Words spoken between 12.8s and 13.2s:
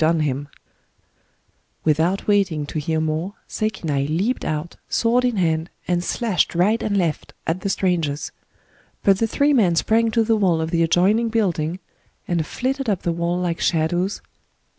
up the